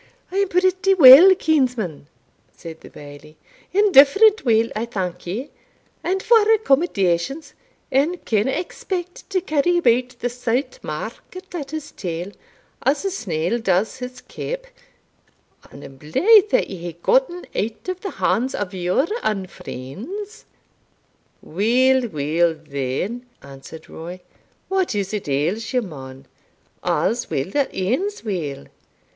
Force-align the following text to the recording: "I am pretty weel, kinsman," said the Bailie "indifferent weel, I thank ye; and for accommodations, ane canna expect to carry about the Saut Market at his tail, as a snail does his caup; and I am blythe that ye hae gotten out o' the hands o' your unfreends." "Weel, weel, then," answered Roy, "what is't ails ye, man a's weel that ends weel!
"I 0.31 0.37
am 0.37 0.47
pretty 0.47 0.95
weel, 0.95 1.35
kinsman," 1.35 2.07
said 2.51 2.81
the 2.81 2.89
Bailie 2.89 3.37
"indifferent 3.71 4.43
weel, 4.43 4.71
I 4.75 4.85
thank 4.85 5.27
ye; 5.27 5.51
and 6.03 6.23
for 6.23 6.39
accommodations, 6.51 7.53
ane 7.91 8.17
canna 8.25 8.49
expect 8.49 9.29
to 9.29 9.39
carry 9.41 9.77
about 9.77 10.17
the 10.17 10.27
Saut 10.27 10.79
Market 10.81 11.53
at 11.53 11.69
his 11.69 11.91
tail, 11.91 12.31
as 12.81 13.05
a 13.05 13.11
snail 13.11 13.59
does 13.59 13.97
his 13.97 14.21
caup; 14.23 14.65
and 15.69 15.83
I 15.83 15.85
am 15.85 15.97
blythe 15.97 16.49
that 16.49 16.67
ye 16.71 16.77
hae 16.77 16.97
gotten 17.03 17.45
out 17.55 17.87
o' 17.87 17.93
the 17.93 18.09
hands 18.17 18.55
o' 18.55 18.67
your 18.71 19.05
unfreends." 19.21 20.45
"Weel, 21.43 22.07
weel, 22.07 22.55
then," 22.59 23.27
answered 23.43 23.87
Roy, 23.87 24.21
"what 24.67 24.95
is't 24.95 25.29
ails 25.29 25.71
ye, 25.73 25.79
man 25.79 26.25
a's 26.83 27.29
weel 27.29 27.51
that 27.51 27.69
ends 27.71 28.23
weel! 28.25 28.65